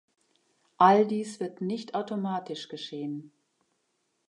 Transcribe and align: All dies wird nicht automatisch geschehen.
All 0.79 1.05
dies 1.05 1.39
wird 1.39 1.61
nicht 1.61 1.93
automatisch 1.93 2.69
geschehen. 2.69 3.31